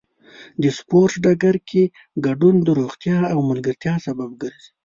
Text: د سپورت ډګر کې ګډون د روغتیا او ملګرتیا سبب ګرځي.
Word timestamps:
د 0.61 0.63
سپورت 0.77 1.13
ډګر 1.23 1.55
کې 1.69 1.83
ګډون 2.25 2.55
د 2.63 2.67
روغتیا 2.79 3.17
او 3.33 3.39
ملګرتیا 3.49 3.93
سبب 4.05 4.29
ګرځي. 4.41 4.69